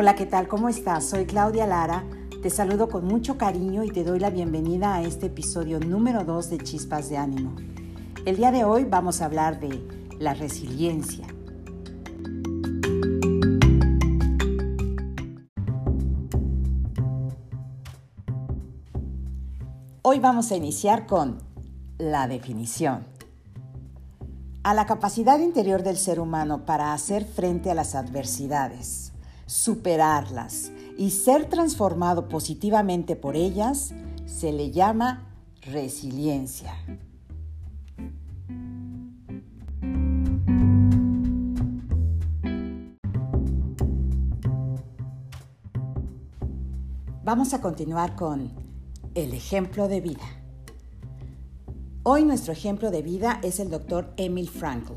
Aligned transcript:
Hola, 0.00 0.14
¿qué 0.14 0.26
tal? 0.26 0.46
¿Cómo 0.46 0.68
estás? 0.68 1.06
Soy 1.06 1.26
Claudia 1.26 1.66
Lara. 1.66 2.04
Te 2.40 2.50
saludo 2.50 2.88
con 2.88 3.04
mucho 3.04 3.36
cariño 3.36 3.82
y 3.82 3.90
te 3.90 4.04
doy 4.04 4.20
la 4.20 4.30
bienvenida 4.30 4.94
a 4.94 5.02
este 5.02 5.26
episodio 5.26 5.80
número 5.80 6.22
2 6.22 6.50
de 6.50 6.58
Chispas 6.58 7.08
de 7.08 7.16
Ánimo. 7.16 7.56
El 8.24 8.36
día 8.36 8.52
de 8.52 8.62
hoy 8.62 8.84
vamos 8.84 9.20
a 9.20 9.24
hablar 9.24 9.58
de 9.58 9.82
la 10.20 10.34
resiliencia. 10.34 11.26
Hoy 20.02 20.20
vamos 20.20 20.52
a 20.52 20.56
iniciar 20.56 21.08
con 21.08 21.38
la 21.98 22.28
definición. 22.28 23.04
A 24.62 24.74
la 24.74 24.86
capacidad 24.86 25.40
interior 25.40 25.82
del 25.82 25.96
ser 25.96 26.20
humano 26.20 26.64
para 26.64 26.92
hacer 26.92 27.24
frente 27.24 27.72
a 27.72 27.74
las 27.74 27.96
adversidades, 27.96 29.12
superarlas 29.48 30.70
y 30.98 31.10
ser 31.10 31.46
transformado 31.46 32.28
positivamente 32.28 33.16
por 33.16 33.34
ellas, 33.34 33.94
se 34.26 34.52
le 34.52 34.70
llama 34.70 35.26
resiliencia. 35.62 36.74
Vamos 47.24 47.54
a 47.54 47.60
continuar 47.60 48.16
con 48.16 48.52
el 49.14 49.32
ejemplo 49.32 49.88
de 49.88 50.02
vida. 50.02 50.24
Hoy 52.02 52.24
nuestro 52.24 52.52
ejemplo 52.52 52.90
de 52.90 53.00
vida 53.02 53.40
es 53.42 53.60
el 53.60 53.70
doctor 53.70 54.12
Emil 54.18 54.48
Frankl, 54.50 54.92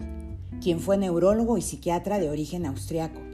quien 0.61 0.81
fue 0.81 0.97
neurólogo 0.97 1.57
y 1.57 1.61
psiquiatra 1.61 2.19
de 2.19 2.29
origen 2.29 2.65
austriaco. 2.65 3.30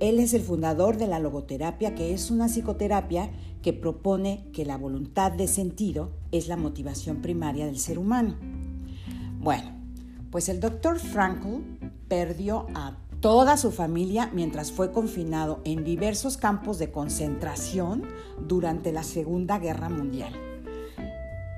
Él 0.00 0.18
es 0.18 0.32
el 0.32 0.40
fundador 0.40 0.96
de 0.96 1.06
la 1.06 1.18
logoterapia, 1.18 1.94
que 1.94 2.14
es 2.14 2.30
una 2.30 2.48
psicoterapia 2.48 3.30
que 3.60 3.74
propone 3.74 4.46
que 4.54 4.64
la 4.64 4.78
voluntad 4.78 5.30
de 5.30 5.46
sentido 5.46 6.12
es 6.32 6.48
la 6.48 6.56
motivación 6.56 7.20
primaria 7.20 7.66
del 7.66 7.78
ser 7.78 7.98
humano. 7.98 8.36
Bueno, 9.38 9.72
pues 10.30 10.48
el 10.48 10.58
doctor 10.58 10.98
Frankl 10.98 11.62
perdió 12.08 12.66
a 12.74 12.96
toda 13.20 13.58
su 13.58 13.70
familia 13.70 14.30
mientras 14.32 14.72
fue 14.72 14.90
confinado 14.90 15.60
en 15.64 15.84
diversos 15.84 16.38
campos 16.38 16.78
de 16.78 16.90
concentración 16.90 18.04
durante 18.48 18.92
la 18.92 19.02
Segunda 19.02 19.58
Guerra 19.58 19.90
Mundial. 19.90 20.49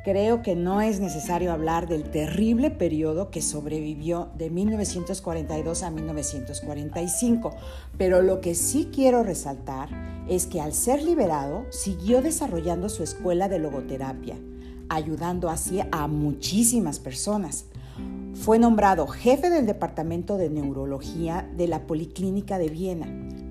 Creo 0.04 0.42
que 0.42 0.56
no 0.56 0.80
es 0.80 0.98
necesario 0.98 1.52
hablar 1.52 1.86
del 1.86 2.02
terrible 2.02 2.72
periodo 2.72 3.30
que 3.30 3.40
sobrevivió 3.40 4.30
de 4.36 4.50
1942 4.50 5.84
a 5.84 5.90
1945, 5.90 7.54
pero 7.98 8.20
lo 8.20 8.40
que 8.40 8.56
sí 8.56 8.90
quiero 8.92 9.22
resaltar 9.22 9.88
es 10.28 10.46
que 10.46 10.60
al 10.60 10.72
ser 10.72 11.04
liberado 11.04 11.66
siguió 11.70 12.20
desarrollando 12.20 12.88
su 12.88 13.04
escuela 13.04 13.48
de 13.48 13.60
logoterapia, 13.60 14.36
ayudando 14.88 15.48
así 15.48 15.78
a 15.92 16.08
muchísimas 16.08 16.98
personas. 16.98 17.66
Fue 18.34 18.58
nombrado 18.58 19.06
jefe 19.06 19.50
del 19.50 19.66
Departamento 19.66 20.36
de 20.36 20.50
Neurología 20.50 21.48
de 21.56 21.68
la 21.68 21.86
Policlínica 21.86 22.58
de 22.58 22.70
Viena, 22.70 23.06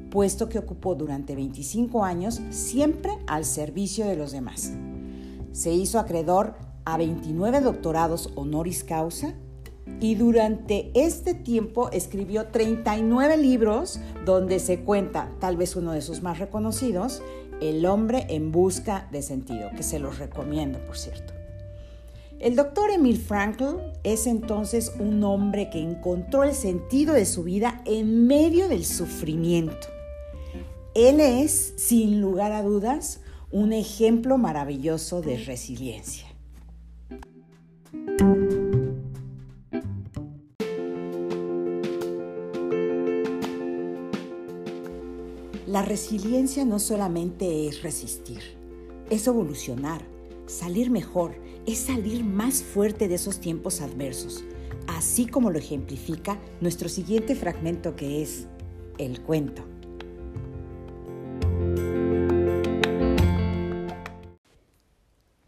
puesto 0.09 0.49
que 0.49 0.59
ocupó 0.59 0.95
durante 0.95 1.33
25 1.33 2.03
años 2.03 2.41
siempre 2.49 3.17
al 3.25 3.45
servicio 3.45 4.05
de 4.05 4.17
los 4.17 4.33
demás. 4.33 4.73
Se 5.51 5.71
hizo 5.71 5.99
acreedor 5.99 6.55
a 6.85 6.97
29 6.97 7.61
doctorados 7.61 8.31
honoris 8.35 8.83
causa 8.83 9.35
y 9.99 10.15
durante 10.15 10.91
este 10.95 11.33
tiempo 11.33 11.89
escribió 11.91 12.47
39 12.47 13.37
libros 13.37 13.99
donde 14.25 14.59
se 14.59 14.79
cuenta, 14.79 15.31
tal 15.39 15.57
vez 15.57 15.75
uno 15.75 15.91
de 15.91 16.01
sus 16.01 16.21
más 16.21 16.39
reconocidos, 16.39 17.21
El 17.59 17.85
hombre 17.85 18.25
en 18.29 18.51
busca 18.51 19.07
de 19.11 19.21
sentido, 19.21 19.69
que 19.77 19.83
se 19.83 19.99
los 19.99 20.17
recomiendo, 20.17 20.79
por 20.87 20.97
cierto. 20.97 21.33
El 22.39 22.55
doctor 22.55 22.89
Emil 22.89 23.19
Frankl 23.19 23.77
es 24.03 24.25
entonces 24.25 24.93
un 24.97 25.23
hombre 25.23 25.69
que 25.69 25.79
encontró 25.79 26.43
el 26.43 26.55
sentido 26.55 27.13
de 27.13 27.27
su 27.27 27.43
vida 27.43 27.83
en 27.85 28.25
medio 28.25 28.67
del 28.67 28.83
sufrimiento. 28.83 29.87
Él 30.95 31.19
es, 31.19 31.75
sin 31.77 32.19
lugar 32.19 32.51
a 32.51 32.63
dudas, 32.63 33.19
un 33.51 33.73
ejemplo 33.73 34.37
maravilloso 34.37 35.21
de 35.21 35.37
resiliencia. 35.37 36.25
La 45.67 45.81
resiliencia 45.81 46.63
no 46.65 46.79
solamente 46.79 47.67
es 47.67 47.83
resistir, 47.83 48.41
es 49.09 49.27
evolucionar, 49.27 50.01
salir 50.45 50.89
mejor, 50.89 51.35
es 51.65 51.77
salir 51.77 52.23
más 52.23 52.63
fuerte 52.63 53.07
de 53.07 53.15
esos 53.15 53.39
tiempos 53.39 53.81
adversos, 53.81 54.43
así 54.87 55.27
como 55.27 55.49
lo 55.49 55.59
ejemplifica 55.59 56.39
nuestro 56.61 56.87
siguiente 56.87 57.35
fragmento 57.35 57.95
que 57.95 58.21
es 58.21 58.47
el 58.97 59.21
cuento. 59.21 59.63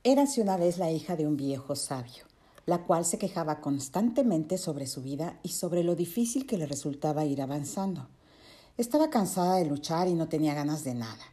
Érase 0.05 0.41
una 0.41 0.57
vez 0.57 0.79
la 0.79 0.91
hija 0.91 1.15
de 1.15 1.25
un 1.25 1.37
viejo 1.37 1.77
sabio, 1.77 2.25
la 2.65 2.83
cual 2.83 3.05
se 3.05 3.17
quejaba 3.17 3.61
constantemente 3.61 4.57
sobre 4.57 4.85
su 4.85 5.01
vida 5.01 5.39
y 5.43 5.49
sobre 5.49 5.81
lo 5.81 5.95
difícil 5.95 6.45
que 6.45 6.57
le 6.57 6.65
resultaba 6.65 7.23
ir 7.23 7.41
avanzando. 7.41 8.09
Estaba 8.77 9.09
cansada 9.09 9.55
de 9.55 9.65
luchar 9.65 10.09
y 10.09 10.13
no 10.13 10.27
tenía 10.27 10.53
ganas 10.55 10.83
de 10.83 10.93
nada. 10.93 11.23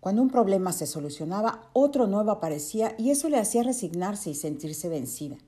Cuando 0.00 0.20
un 0.20 0.28
problema 0.28 0.74
se 0.74 0.86
solucionaba, 0.86 1.70
otro 1.72 2.06
nuevo 2.06 2.30
aparecía 2.30 2.94
y 2.98 3.12
eso 3.12 3.30
le 3.30 3.38
hacía 3.38 3.62
resignarse 3.62 4.28
y 4.28 4.34
sentirse 4.34 4.90
vencida. 4.90 5.38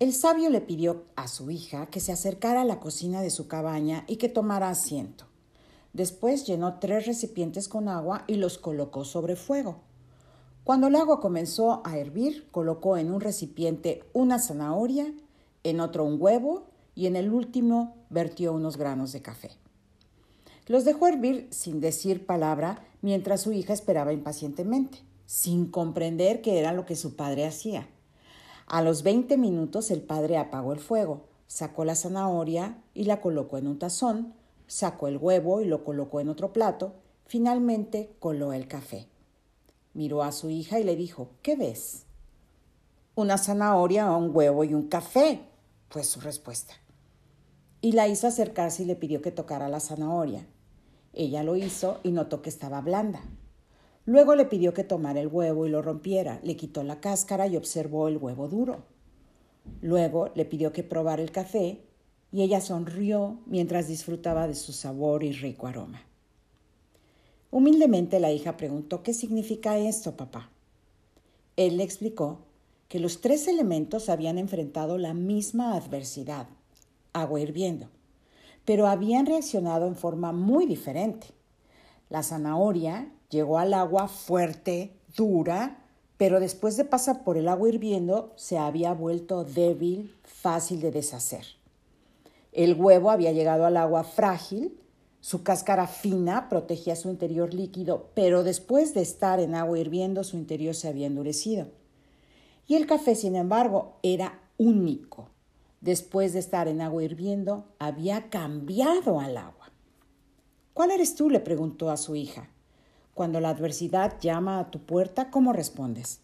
El 0.00 0.12
sabio 0.12 0.50
le 0.50 0.60
pidió 0.60 1.04
a 1.16 1.28
su 1.28 1.50
hija 1.50 1.86
que 1.86 2.00
se 2.00 2.12
acercara 2.12 2.60
a 2.60 2.66
la 2.66 2.78
cocina 2.78 3.22
de 3.22 3.30
su 3.30 3.48
cabaña 3.48 4.04
y 4.06 4.16
que 4.16 4.28
tomara 4.28 4.68
asiento. 4.68 5.24
Después 5.94 6.46
llenó 6.46 6.78
tres 6.78 7.06
recipientes 7.06 7.68
con 7.68 7.88
agua 7.88 8.24
y 8.26 8.34
los 8.34 8.58
colocó 8.58 9.06
sobre 9.06 9.34
fuego. 9.34 9.80
Cuando 10.70 10.86
el 10.86 10.94
agua 10.94 11.18
comenzó 11.18 11.82
a 11.84 11.98
hervir, 11.98 12.48
colocó 12.52 12.96
en 12.96 13.10
un 13.10 13.20
recipiente 13.20 14.04
una 14.12 14.38
zanahoria, 14.38 15.12
en 15.64 15.80
otro 15.80 16.04
un 16.04 16.22
huevo 16.22 16.68
y 16.94 17.06
en 17.06 17.16
el 17.16 17.32
último 17.32 17.96
vertió 18.08 18.52
unos 18.52 18.76
granos 18.76 19.10
de 19.10 19.20
café. 19.20 19.50
Los 20.68 20.84
dejó 20.84 21.08
hervir 21.08 21.48
sin 21.50 21.80
decir 21.80 22.24
palabra 22.24 22.84
mientras 23.02 23.40
su 23.40 23.50
hija 23.50 23.72
esperaba 23.72 24.12
impacientemente, 24.12 24.98
sin 25.26 25.66
comprender 25.66 26.40
qué 26.40 26.60
era 26.60 26.72
lo 26.72 26.86
que 26.86 26.94
su 26.94 27.16
padre 27.16 27.46
hacía. 27.46 27.88
A 28.68 28.80
los 28.80 29.02
20 29.02 29.38
minutos 29.38 29.90
el 29.90 30.02
padre 30.02 30.38
apagó 30.38 30.72
el 30.72 30.78
fuego, 30.78 31.24
sacó 31.48 31.84
la 31.84 31.96
zanahoria 31.96 32.78
y 32.94 33.06
la 33.06 33.20
colocó 33.20 33.58
en 33.58 33.66
un 33.66 33.80
tazón, 33.80 34.34
sacó 34.68 35.08
el 35.08 35.16
huevo 35.16 35.62
y 35.62 35.64
lo 35.64 35.82
colocó 35.82 36.20
en 36.20 36.28
otro 36.28 36.52
plato, 36.52 36.94
finalmente 37.26 38.14
coló 38.20 38.52
el 38.52 38.68
café. 38.68 39.09
Miró 39.94 40.22
a 40.22 40.32
su 40.32 40.50
hija 40.50 40.78
y 40.78 40.84
le 40.84 40.96
dijo, 40.96 41.30
¿qué 41.42 41.56
ves? 41.56 42.04
Una 43.14 43.38
zanahoria, 43.38 44.10
un 44.12 44.34
huevo 44.34 44.64
y 44.64 44.74
un 44.74 44.88
café, 44.88 45.40
fue 45.88 46.04
su 46.04 46.20
respuesta. 46.20 46.74
Y 47.80 47.92
la 47.92 48.08
hizo 48.08 48.26
acercarse 48.26 48.82
y 48.82 48.86
le 48.86 48.96
pidió 48.96 49.20
que 49.20 49.32
tocara 49.32 49.68
la 49.68 49.80
zanahoria. 49.80 50.46
Ella 51.12 51.42
lo 51.42 51.56
hizo 51.56 51.98
y 52.02 52.12
notó 52.12 52.42
que 52.42 52.50
estaba 52.50 52.80
blanda. 52.80 53.20
Luego 54.06 54.34
le 54.34 54.44
pidió 54.44 54.72
que 54.74 54.84
tomara 54.84 55.20
el 55.20 55.28
huevo 55.28 55.66
y 55.66 55.70
lo 55.70 55.82
rompiera. 55.82 56.40
Le 56.42 56.56
quitó 56.56 56.82
la 56.82 57.00
cáscara 57.00 57.46
y 57.46 57.56
observó 57.56 58.08
el 58.08 58.16
huevo 58.16 58.48
duro. 58.48 58.84
Luego 59.82 60.30
le 60.34 60.44
pidió 60.44 60.72
que 60.72 60.82
probara 60.82 61.22
el 61.22 61.32
café 61.32 61.84
y 62.32 62.42
ella 62.42 62.60
sonrió 62.60 63.40
mientras 63.46 63.88
disfrutaba 63.88 64.46
de 64.46 64.54
su 64.54 64.72
sabor 64.72 65.24
y 65.24 65.32
rico 65.32 65.66
aroma. 65.66 66.02
Humildemente 67.50 68.20
la 68.20 68.30
hija 68.32 68.56
preguntó 68.56 69.02
¿Qué 69.02 69.12
significa 69.12 69.78
esto, 69.78 70.16
papá? 70.16 70.50
Él 71.56 71.76
le 71.76 71.84
explicó 71.84 72.38
que 72.88 73.00
los 73.00 73.20
tres 73.20 73.46
elementos 73.48 74.08
habían 74.08 74.38
enfrentado 74.38 74.98
la 74.98 75.14
misma 75.14 75.74
adversidad, 75.74 76.48
agua 77.12 77.40
hirviendo, 77.40 77.88
pero 78.64 78.86
habían 78.86 79.26
reaccionado 79.26 79.86
en 79.86 79.94
forma 79.94 80.32
muy 80.32 80.66
diferente. 80.66 81.28
La 82.08 82.22
zanahoria 82.22 83.12
llegó 83.30 83.58
al 83.58 83.74
agua 83.74 84.08
fuerte, 84.08 84.96
dura, 85.16 85.84
pero 86.16 86.40
después 86.40 86.76
de 86.76 86.84
pasar 86.84 87.22
por 87.22 87.36
el 87.36 87.46
agua 87.46 87.68
hirviendo 87.68 88.32
se 88.36 88.58
había 88.58 88.92
vuelto 88.92 89.44
débil, 89.44 90.14
fácil 90.24 90.80
de 90.80 90.90
deshacer. 90.90 91.44
El 92.52 92.74
huevo 92.74 93.12
había 93.12 93.30
llegado 93.30 93.64
al 93.66 93.76
agua 93.76 94.02
frágil, 94.02 94.79
su 95.20 95.42
cáscara 95.42 95.86
fina 95.86 96.48
protegía 96.48 96.96
su 96.96 97.10
interior 97.10 97.52
líquido, 97.52 98.10
pero 98.14 98.42
después 98.42 98.94
de 98.94 99.02
estar 99.02 99.38
en 99.38 99.54
agua 99.54 99.78
hirviendo 99.78 100.24
su 100.24 100.36
interior 100.36 100.74
se 100.74 100.88
había 100.88 101.06
endurecido. 101.06 101.68
Y 102.66 102.76
el 102.76 102.86
café, 102.86 103.14
sin 103.14 103.36
embargo, 103.36 103.98
era 104.02 104.40
único. 104.56 105.28
Después 105.80 106.32
de 106.32 106.38
estar 106.38 106.68
en 106.68 106.80
agua 106.80 107.02
hirviendo, 107.02 107.66
había 107.78 108.30
cambiado 108.30 109.20
al 109.20 109.36
agua. 109.36 109.72
¿Cuál 110.72 110.90
eres 110.90 111.14
tú? 111.14 111.28
le 111.28 111.40
preguntó 111.40 111.90
a 111.90 111.96
su 111.96 112.16
hija. 112.16 112.48
Cuando 113.12 113.40
la 113.40 113.50
adversidad 113.50 114.18
llama 114.20 114.58
a 114.58 114.70
tu 114.70 114.80
puerta, 114.80 115.30
¿cómo 115.30 115.52
respondes? 115.52 116.20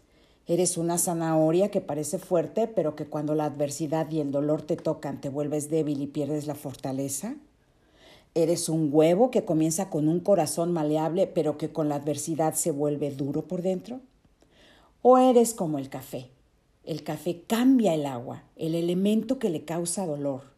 ¿Eres 0.47 0.79
una 0.79 0.97
zanahoria 0.97 1.71
que 1.71 1.81
parece 1.81 2.19
fuerte, 2.19 2.69
pero 2.69 2.95
que 2.95 3.07
cuando 3.07 3.35
la 3.35 3.47
adversidad 3.47 4.11
y 4.11 4.21
el 4.21 4.31
dolor 4.31 4.63
te 4.63 4.77
tocan 4.77 5.21
te 5.21 5.29
vuelves 5.29 5.69
débil 5.69 6.01
y 6.01 6.07
pierdes 6.07 6.47
la 6.47 6.55
fortaleza? 6.55 7.35
¿Eres 8.37 8.69
un 8.69 8.91
huevo 8.93 9.33
que 9.33 9.45
comienza 9.45 9.91
con 9.91 10.07
un 10.07 10.21
corazón 10.21 10.71
maleable, 10.71 11.27
pero 11.27 11.59
que 11.59 11.73
con 11.73 11.89
la 11.89 11.97
adversidad 11.97 12.55
se 12.55 12.71
vuelve 12.71 13.11
duro 13.11 13.49
por 13.49 13.63
dentro? 13.63 14.01
¿O 15.03 15.19
eres 15.19 15.55
como 15.55 15.79
el 15.79 15.89
café? 15.89 16.31
El 16.85 17.03
café 17.03 17.43
cambia 17.49 17.95
el 17.95 18.07
agua, 18.07 18.45
el 18.55 18.77
elemento 18.77 19.41
que 19.41 19.51
le 19.51 19.65
causa 19.65 20.07
dolor 20.07 20.55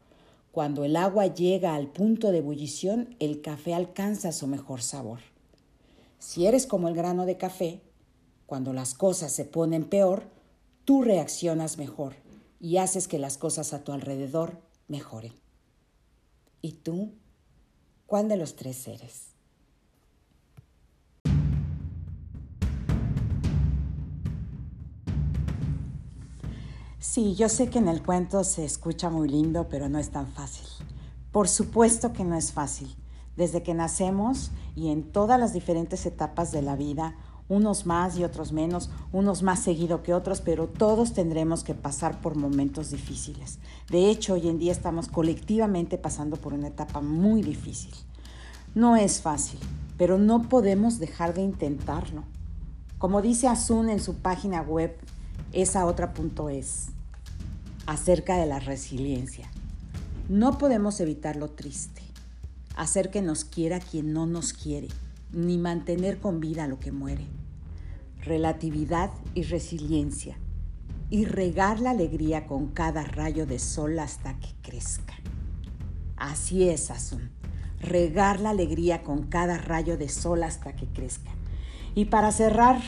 cuando 0.58 0.82
el 0.84 0.96
agua 0.96 1.26
llega 1.26 1.76
al 1.76 1.86
punto 1.86 2.32
de 2.32 2.38
ebullición, 2.38 3.14
el 3.20 3.42
café 3.42 3.75
alcanza 3.75 4.32
su 4.32 4.48
mejor 4.48 4.82
sabor. 4.82 5.20
Si 6.19 6.46
eres 6.46 6.66
como 6.66 6.88
el 6.88 6.96
grano 6.96 7.26
de 7.26 7.36
café, 7.36 7.80
cuando 8.44 8.72
las 8.72 8.94
cosas 8.94 9.30
se 9.30 9.44
ponen 9.44 9.84
peor, 9.84 10.25
tú 10.84 11.02
reaccionas 11.02 11.78
mejor 11.78 12.14
y 12.58 12.78
haces 12.78 13.06
que 13.06 13.20
las 13.20 13.38
cosas 13.38 13.72
a 13.72 13.84
tu 13.84 13.92
alrededor 13.92 14.58
mejoren. 14.88 15.32
¿Y 16.60 16.72
tú? 16.72 17.12
¿Cuál 18.08 18.26
de 18.26 18.38
los 18.38 18.56
tres 18.56 18.88
eres? 18.88 19.34
Sí, 26.99 27.34
yo 27.34 27.50
sé 27.50 27.69
que 27.69 27.78
en 27.78 27.87
el 27.87 28.02
cuento 28.02 28.44
se 28.44 28.64
escucha 28.64 29.10
muy 29.10 29.28
lindo, 29.28 29.69
pero 29.69 29.90
no 29.90 29.99
es 29.99 30.08
tan 30.08 30.26
fácil. 30.26 30.66
Por 31.32 31.49
supuesto 31.49 32.14
que 32.14 32.25
no 32.25 32.34
es 32.34 32.50
fácil. 32.50 32.96
Desde 33.37 33.62
que 33.62 33.75
nacemos 33.75 34.52
y 34.75 34.88
en 34.88 35.12
todas 35.12 35.38
las 35.38 35.52
diferentes 35.52 36.06
etapas 36.06 36.50
de 36.50 36.62
la 36.62 36.76
vida, 36.76 37.14
unos 37.49 37.87
más 37.87 38.19
y 38.19 38.25
otros 38.25 38.53
menos, 38.53 38.91
unos 39.12 39.43
más 39.43 39.61
seguido 39.61 40.03
que 40.03 40.15
otros, 40.15 40.41
pero 40.41 40.67
todos 40.67 41.15
tendremos 41.15 41.65
que 41.65 41.75
pasar 41.75 42.21
por 42.21 42.37
momentos 42.37 42.91
difíciles. 42.91 43.59
De 43.91 44.11
hecho, 44.11 44.35
hoy 44.35 44.49
en 44.49 44.59
día 44.59 44.73
estamos 44.73 45.09
colectivamente 45.09 45.97
pasando 45.99 46.37
por 46.37 46.53
una 46.53 46.69
etapa 46.69 47.00
muy 47.00 47.43
difícil. 47.43 47.95
No 48.75 48.97
es 48.97 49.23
fácil, 49.23 49.59
pero 49.97 50.19
no 50.19 50.49
podemos 50.49 50.99
dejar 50.99 51.35
de 51.35 51.43
intentarlo. 51.43 52.25
Como 52.99 53.23
dice 53.23 53.49
Asun 53.49 53.89
en 53.89 54.00
su 54.00 54.17
página 54.17 54.61
web, 54.61 54.97
esa 55.53 55.87
otra 55.87 56.12
es 56.50 56.89
acerca 57.87 58.37
de 58.37 58.47
la 58.47 58.59
resiliencia. 58.59 59.50
No 60.29 60.59
podemos 60.59 61.00
evitar 61.00 61.37
lo 61.37 61.49
triste, 61.49 62.03
hacer 62.77 63.11
que 63.11 63.23
nos 63.23 63.45
quiera 63.45 63.81
quien 63.81 64.12
no 64.12 64.27
nos 64.27 64.53
quiere, 64.53 64.89
ni 65.32 65.58
mantener 65.58 66.19
con 66.19 66.40
vida 66.40 66.66
lo 66.66 66.78
que 66.78 66.92
muere. 66.92 67.26
Relatividad 68.22 69.10
y 69.34 69.42
resiliencia, 69.42 70.38
y 71.10 71.25
regar 71.25 71.80
la 71.80 71.90
alegría 71.90 72.46
con 72.46 72.69
cada 72.69 73.04
rayo 73.04 73.46
de 73.46 73.58
sol 73.58 73.98
hasta 73.98 74.38
que 74.38 74.48
crezca. 74.62 75.14
Así 76.16 76.69
es, 76.69 76.90
Asun, 76.90 77.30
regar 77.80 78.40
la 78.40 78.50
alegría 78.50 79.02
con 79.02 79.25
cada 79.25 79.58
rayo 79.58 79.96
de 79.96 80.08
sol 80.08 80.42
hasta 80.42 80.75
que 80.75 80.86
crezca. 80.86 81.30
Y 81.94 82.06
para 82.06 82.32
cerrar, 82.32 82.80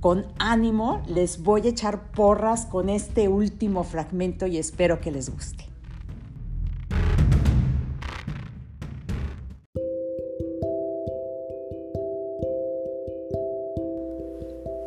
con 0.00 0.26
ánimo 0.38 1.02
les 1.06 1.42
voy 1.42 1.66
a 1.66 1.70
echar 1.70 2.10
porras 2.12 2.66
con 2.66 2.88
este 2.88 3.28
último 3.28 3.84
fragmento 3.84 4.46
y 4.46 4.58
espero 4.58 5.00
que 5.00 5.10
les 5.10 5.30
guste. 5.30 5.64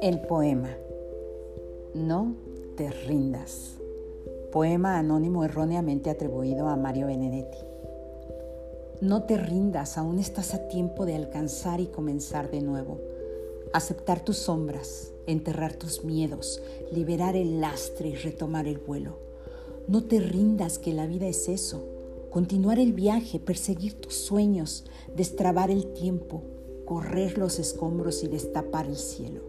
El 0.10 0.22
poema. 0.22 0.76
No 1.94 2.34
te 2.76 2.90
rindas. 2.90 3.76
Poema 4.52 4.98
anónimo 4.98 5.46
erróneamente 5.46 6.10
atribuido 6.10 6.68
a 6.68 6.76
Mario 6.76 7.06
Benedetti. 7.06 7.60
No 9.02 9.22
te 9.26 9.38
rindas, 9.38 10.00
aún 10.00 10.18
estás 10.18 10.56
a 10.56 10.68
tiempo 10.68 11.06
de 11.06 11.14
alcanzar 11.14 11.80
y 11.80 11.86
comenzar 11.86 12.50
de 12.50 12.62
nuevo 12.62 12.98
aceptar 13.72 14.26
tus 14.26 14.38
sombras, 14.38 15.12
enterrar 15.28 15.74
tus 15.74 16.04
miedos, 16.04 16.60
liberar 16.92 17.36
el 17.36 17.62
lastre 17.62 18.10
y 18.10 18.16
retomar 18.16 18.66
el 18.66 18.80
vuelo. 18.80 19.20
No 19.88 20.06
te 20.06 20.20
rindas 20.20 20.80
que 20.80 20.92
la 20.92 21.06
vida 21.06 21.28
es 21.28 21.48
eso, 21.48 21.84
continuar 22.32 22.80
el 22.80 22.94
viaje, 22.94 23.40
perseguir 23.40 24.02
tus 24.02 24.16
sueños, 24.16 24.86
destrabar 25.16 25.70
el 25.70 25.94
tiempo, 25.94 26.42
correr 26.86 27.38
los 27.38 27.60
escombros 27.60 28.24
y 28.24 28.28
destapar 28.28 28.88
el 28.88 28.98
cielo. 28.98 29.49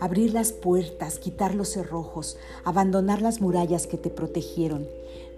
Abrir 0.00 0.32
las 0.32 0.52
puertas, 0.52 1.18
quitar 1.18 1.54
los 1.54 1.68
cerrojos, 1.68 2.36
abandonar 2.64 3.22
las 3.22 3.40
murallas 3.40 3.86
que 3.86 3.96
te 3.96 4.10
protegieron, 4.10 4.86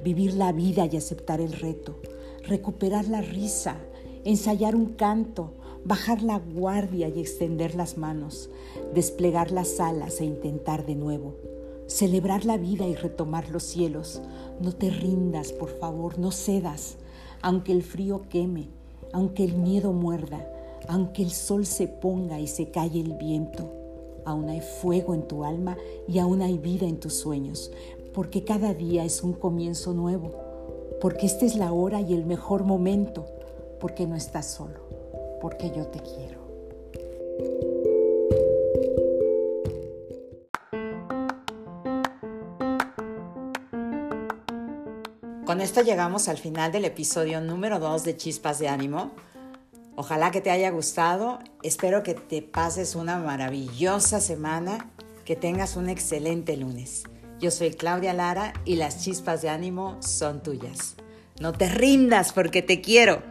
vivir 0.03 0.35
la 0.35 0.53
vida 0.53 0.87
y 0.87 0.97
aceptar 0.97 1.41
el 1.41 1.53
reto, 1.53 1.97
recuperar 2.45 3.09
la 3.09 3.21
risa, 3.21 3.77
ensayar 4.25 4.75
un 4.75 4.95
canto, 4.95 5.53
bajar 5.85 6.23
la 6.23 6.39
guardia 6.39 7.09
y 7.09 7.21
extender 7.21 7.75
las 7.75 7.97
manos, 7.97 8.51
desplegar 8.95 9.53
las 9.53 9.79
alas 9.79 10.21
e 10.21 10.25
intentar 10.25 10.85
de 10.85 10.97
nuevo, 10.97 11.35
celebrar 11.87 12.45
la 12.45 12.57
vida 12.57 12.87
y 12.87 12.95
retomar 12.95 13.51
los 13.51 13.63
cielos. 13.63 14.21
No 14.61 14.73
te 14.73 14.91
rindas, 14.91 15.53
por 15.53 15.71
favor, 15.79 16.19
no 16.19 16.33
cedas, 16.33 16.97
aunque 17.41 17.73
el 17.73 17.83
frío 17.83 18.23
queme, 18.29 18.69
aunque 19.13 19.45
el 19.45 19.55
miedo 19.55 19.93
muerda, 19.93 20.45
aunque 20.89 21.23
el 21.23 21.31
sol 21.31 21.67
se 21.67 21.87
ponga 21.87 22.41
y 22.41 22.49
se 22.49 22.71
calle 22.71 23.01
el 23.01 23.15
viento. 23.15 23.76
Aún 24.27 24.51
hay 24.51 24.61
fuego 24.61 25.15
en 25.15 25.27
tu 25.27 25.43
alma 25.45 25.79
y 26.07 26.19
aún 26.19 26.43
hay 26.43 26.59
vida 26.59 26.87
en 26.87 27.01
tus 27.01 27.15
sueños, 27.15 27.73
porque 28.13 28.45
cada 28.45 28.75
día 28.75 29.05
es 29.05 29.23
un 29.23 29.33
comienzo 29.33 29.95
nuevo, 29.95 30.35
porque 31.01 31.25
esta 31.25 31.47
es 31.47 31.57
la 31.57 31.73
hora 31.73 32.03
y 32.03 32.13
el 32.13 32.27
mejor 32.27 32.65
momento, 32.65 33.25
porque 33.81 34.07
no 34.07 34.15
estás 34.15 34.47
solo 34.47 34.87
porque 35.41 35.71
yo 35.71 35.87
te 35.87 36.01
quiero. 36.01 36.45
Con 45.45 45.61
esto 45.61 45.83
llegamos 45.83 46.29
al 46.29 46.39
final 46.39 46.73
del 46.73 46.85
episodio 46.85 47.41
número 47.41 47.79
2 47.79 48.03
de 48.03 48.17
Chispas 48.17 48.59
de 48.59 48.69
Ánimo. 48.69 49.13
Ojalá 49.97 50.31
que 50.31 50.43
te 50.43 50.51
haya 50.51 50.71
gustado. 50.71 51.39
Espero 51.63 52.03
que 52.03 52.15
te 52.15 52.43
pases 52.43 52.95
una 52.95 53.19
maravillosa 53.19 54.21
semana, 54.21 54.91
que 55.25 55.37
tengas 55.37 55.77
un 55.77 55.89
excelente 55.89 56.57
lunes. 56.57 57.05
Yo 57.41 57.51
soy 57.51 57.71
Claudia 57.71 58.13
Lara 58.13 58.53
y 58.67 58.77
las 58.77 59.03
chispas 59.03 59.41
de 59.41 59.49
ánimo 59.49 59.97
son 60.01 60.43
tuyas. 60.43 60.97
No 61.41 61.53
te 61.53 61.69
rindas 61.71 62.33
porque 62.33 62.61
te 62.61 62.83
quiero. 62.83 63.23